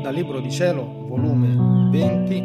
[0.00, 2.40] Dal Libro di Cielo, volume 20,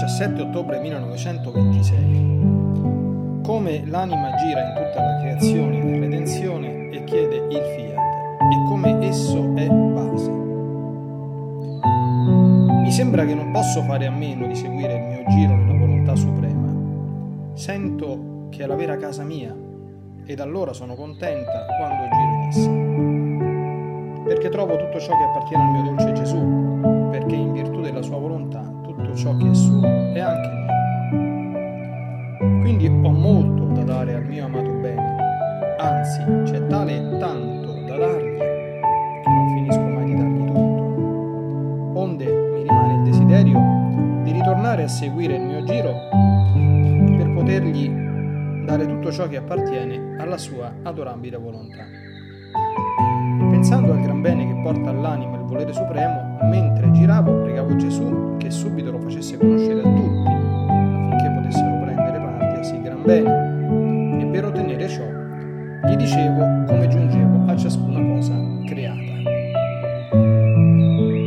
[0.00, 3.40] 17 ottobre 1926.
[3.42, 9.04] Come l'anima gira in tutta la creazione e redenzione e chiede il fiat, e come
[9.04, 10.30] esso è base.
[12.82, 16.14] Mi sembra che non posso fare a meno di seguire il mio giro nella volontà
[16.14, 16.72] suprema.
[17.54, 19.66] Sento che è la vera casa mia
[20.28, 22.70] ed allora sono contenta quando giro in essa.
[24.28, 28.18] Perché trovo tutto ciò che appartiene al mio dolce Gesù, perché in virtù della sua
[28.18, 30.66] volontà tutto ciò che è suo è anche mio.
[32.60, 35.16] Quindi ho molto da dare al mio amato bene,
[35.78, 40.82] anzi c'è tale e tanto da dargli che non finisco mai di dargli tutto.
[42.00, 43.58] Onde mi rimane il desiderio
[44.24, 45.94] di ritornare a seguire il mio giro
[47.16, 48.07] per potergli
[48.68, 51.84] dare tutto ciò che appartiene alla sua adorabile volontà.
[51.84, 58.36] E pensando al gran bene che porta all'anima il volere supremo, mentre giravo pregavo Gesù
[58.36, 64.20] che subito lo facesse conoscere a tutti, affinché potessero prendere parte a sì gran bene.
[64.20, 65.06] E per ottenere ciò
[65.88, 68.34] gli dicevo come giungevo a ciascuna cosa
[68.66, 69.16] creata.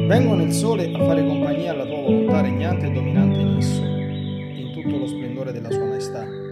[0.08, 4.70] Vengo nel sole a fare compagnia alla tua volontà regnante e dominante in esso, in
[4.74, 6.50] tutto lo splendore della sua maestà.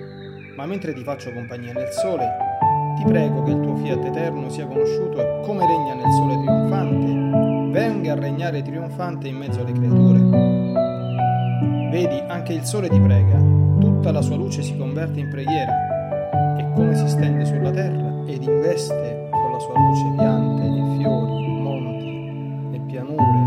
[0.59, 2.27] Ma mentre ti faccio compagnia nel sole,
[2.97, 7.71] ti prego che il tuo fiat eterno sia conosciuto e come regna nel sole trionfante,
[7.71, 10.19] venga a regnare trionfante in mezzo alle creature.
[11.91, 13.37] Vedi, anche il sole ti prega,
[13.79, 18.43] tutta la sua luce si converte in preghiera e come si stende sulla terra ed
[18.43, 23.39] investe con la sua luce piante e fiori, monti e pianure,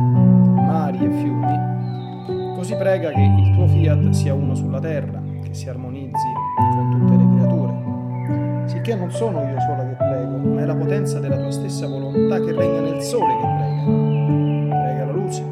[0.64, 5.68] mari e fiumi, così prega che il tuo fiat sia uno sulla terra, che si
[5.68, 10.74] armonizzi con tutte le creature, sicché non sono io sola che prego, ma è la
[10.74, 14.80] potenza della tua stessa volontà che regna nel sole che prega.
[14.82, 15.44] Prega la luce,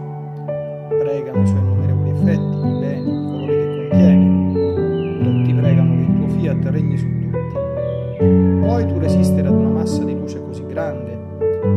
[0.99, 5.22] pregano i suoi innumerevoli effetti, i beni, i colori che contiene.
[5.22, 8.59] Tutti pregano che il tuo fiat regni su tutti.
[8.61, 11.19] Puoi tu resistere ad una massa di luce così grande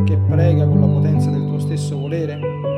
[0.05, 2.72] che prega con la potenza del tuo stesso volere?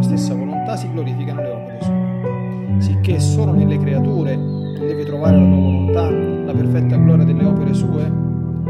[0.00, 2.78] Tua stessa volontà si glorifica nelle opere sue.
[2.80, 7.74] Sicché solo nelle creature tu devi trovare la tua volontà, la perfetta gloria delle opere
[7.74, 8.10] sue?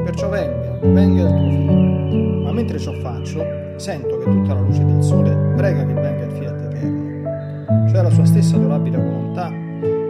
[0.04, 2.42] Perciò venga, venga il tuo fiat.
[2.44, 3.44] Ma mentre ciò faccio,
[3.76, 8.10] sento che tutta la luce del sole prega che venga il fiat eterno, cioè la
[8.10, 9.48] sua stessa adorabile volontà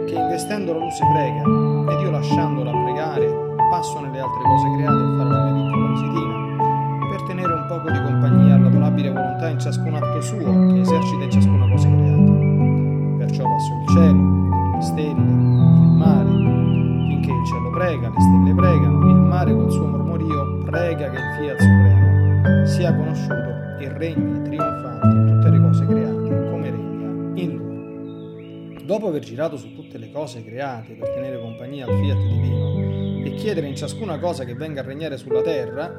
[0.07, 3.27] che investendo la luce prega ed io lasciandola pregare
[3.69, 7.91] passo nelle altre cose create a fare la mia piccola visitina per tenere un poco
[7.91, 8.57] di compagnia
[8.91, 13.17] all'adorabile volontà in ciascun atto suo che esercita in ciascuna cosa creata.
[13.17, 19.09] Perciò passo il cielo, le stelle, il mare, finché il cielo prega, le stelle pregano,
[19.09, 25.07] il mare col suo mormorio prega che il fiat supremo sia conosciuto e regni trionfante
[25.07, 28.85] in tutte le cose create come regna in lui.
[28.85, 33.35] Dopo aver girato su tutte le cose create per tenere compagnia al fiat divino e
[33.35, 35.93] chiedere in ciascuna cosa che venga a regnare sulla terra,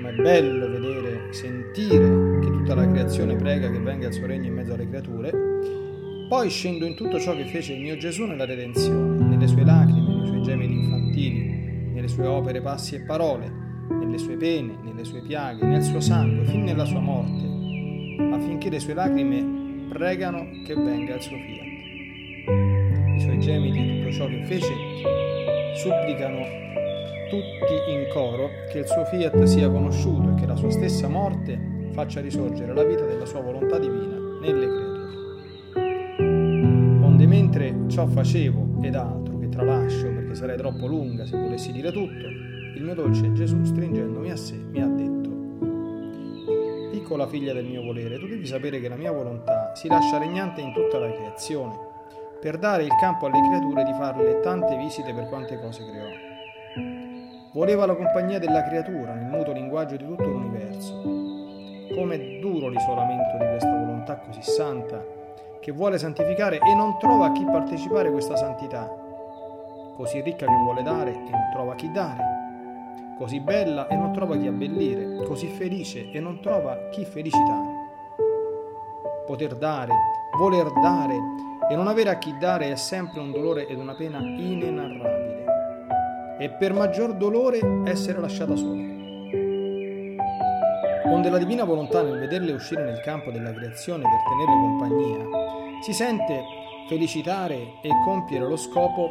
[0.00, 4.54] com'è bello vedere, sentire che tutta la creazione prega che venga il suo regno in
[4.54, 5.32] mezzo alle creature,
[6.28, 10.14] poi scendo in tutto ciò che fece il mio Gesù nella redenzione, nelle sue lacrime,
[10.14, 13.50] nei suoi gemiti infantili, nelle sue opere, passi e parole,
[13.88, 17.44] nelle sue pene, nelle sue piaghe, nel suo sangue, fin nella sua morte,
[18.32, 21.66] affinché le sue lacrime pregano che venga il suo fiat.
[23.16, 24.72] I suoi gemiti tutto ciò che fece
[25.74, 26.66] supplicano
[27.28, 31.90] tutti in coro che il suo fiat sia conosciuto e che la sua stessa morte
[31.92, 34.96] faccia risorgere la vita della sua volontà divina nelle creature.
[37.04, 41.92] Onde mentre ciò facevo ed altro che tralascio perché sarei troppo lunga se volessi dire
[41.92, 42.26] tutto,
[42.76, 45.16] il mio dolce Gesù stringendomi a sé mi ha detto
[46.90, 50.60] Piccola figlia del mio volere, tu devi sapere che la mia volontà si lascia regnante
[50.60, 51.86] in tutta la creazione
[52.40, 56.27] per dare il campo alle creature di farle tante visite per quante cose creò.
[57.58, 61.02] Voleva la compagnia della creatura nel muto linguaggio di tutto l'universo.
[61.92, 65.04] Com'è duro l'isolamento di questa volontà così santa
[65.58, 68.88] che vuole santificare e non trova a chi partecipare questa santità,
[69.96, 72.22] così ricca che vuole dare e non trova a chi dare,
[73.18, 77.66] così bella e non trova chi abbellire, così felice e non trova chi felicitare.
[79.26, 79.92] Poter dare,
[80.38, 81.16] voler dare
[81.68, 85.27] e non avere a chi dare è sempre un dolore ed una pena inenarrabile.
[86.38, 88.96] E per maggior dolore essere lasciata sola.
[91.10, 95.92] onde la divina volontà nel vederle uscire nel campo della creazione per tenerle compagnia, si
[95.92, 96.42] sente
[96.88, 99.10] felicitare e compiere lo scopo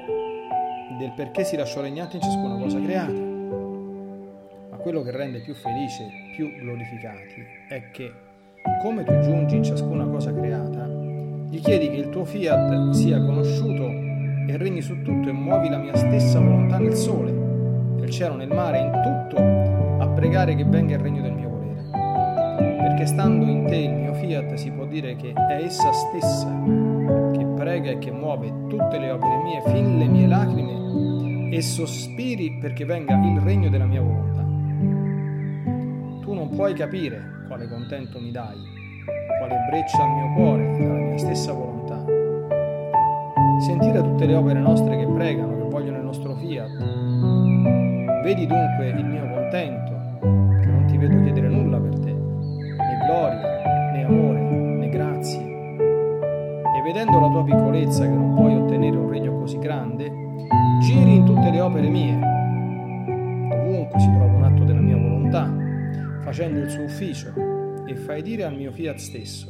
[0.97, 3.11] del perché si lasciò regnante in ciascuna cosa creata.
[3.11, 8.11] Ma quello che rende più felice, più glorificati, è che,
[8.81, 10.87] come tu giungi in ciascuna cosa creata,
[11.49, 14.06] gli chiedi che il tuo fiat sia conosciuto
[14.47, 18.47] e regni su tutto e muovi la mia stessa volontà nel sole, nel cielo, nel
[18.47, 21.89] mare, in tutto, a pregare che venga il regno del mio volere.
[22.77, 26.47] Perché stando in te il mio fiat si può dire che è essa stessa
[27.33, 32.57] che prega e che muove tutte le opere mie fin le mie lacrime e sospiri
[32.59, 34.41] perché venga il regno della mia volontà.
[36.21, 38.57] Tu non puoi capire quale contento mi dai,
[39.39, 42.26] quale breccia al mio cuore dalla mia stessa volontà.
[43.59, 46.69] Sentire tutte le opere nostre che pregano, che vogliono il nostro fiat.
[48.23, 49.91] Vedi dunque il mio contento,
[50.61, 55.39] che non ti vedo chiedere nulla per te, né gloria, né amore, né grazie.
[55.39, 60.11] E vedendo la tua piccolezza che non puoi ottenere un regno così grande,
[60.81, 62.19] giri in tutte le opere mie.
[63.53, 65.51] Ovunque si trova un atto della mia volontà,
[66.21, 67.33] facendo il suo ufficio,
[67.87, 69.49] e fai dire al mio fiat stesso,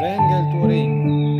[0.00, 1.35] venga il tuo regno,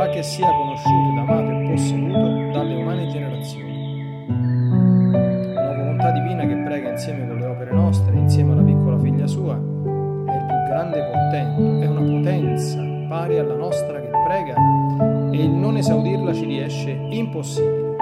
[0.00, 4.24] fa che sia conosciuto ed amato e posseduto dalle umane generazioni.
[4.28, 9.56] Una volontà divina che prega insieme con le opere nostre, insieme alla piccola figlia sua,
[9.56, 14.54] è il più grande contento, è una potenza pari alla nostra che prega
[15.32, 17.96] e il non esaudirla ci riesce impossibile.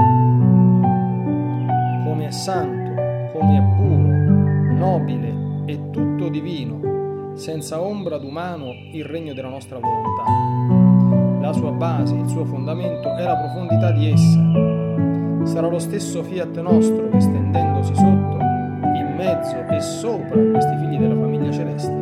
[2.04, 2.92] Come è santo,
[3.32, 10.77] come è puro, nobile e tutto divino, senza ombra d'umano il regno della nostra volontà.
[11.40, 15.46] La sua base, il suo fondamento è la profondità di essa.
[15.46, 18.38] Sarà lo stesso fiat nostro che stendendosi sotto,
[18.94, 21.93] in mezzo e sopra questi figli della famiglia celeste,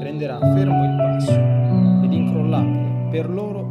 [0.00, 3.67] renderà fermo il passo ed incrollabile per loro